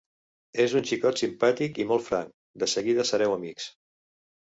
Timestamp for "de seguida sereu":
2.65-3.35